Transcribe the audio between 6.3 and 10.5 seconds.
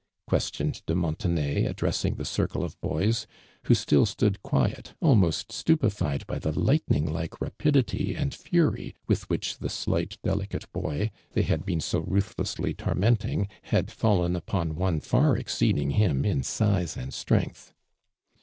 the lightning like j nyiidityand fury with which the slight, deli